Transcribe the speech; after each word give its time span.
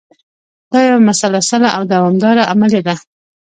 دا 0.71 0.79
یوه 0.87 1.05
مسلسله 1.09 1.67
او 1.75 1.81
دوامداره 1.93 2.43
عملیه 2.51 2.81
ده. 2.87 2.95